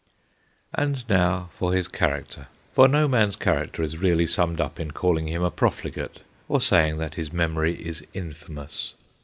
[0.73, 5.27] And now for his character; for no man's character is really summed up in calling
[5.27, 8.95] him a profligate, or saying that his memory is infamous.